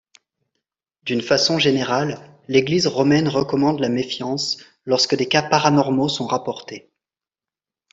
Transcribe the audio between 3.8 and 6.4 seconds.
la méfiance lorsque des cas paranormaux sont